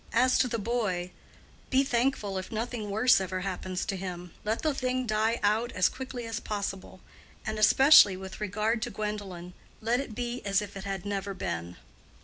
[0.13, 1.11] As to the boy,
[1.69, 4.31] be thankful if nothing worse ever happens to him.
[4.43, 7.01] Let the thing die out as quickly as possible;
[7.45, 11.75] and especially with regard to Gwendolen—let it be as if it had never been."